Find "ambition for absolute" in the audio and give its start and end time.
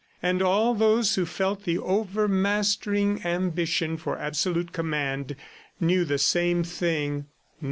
3.23-4.71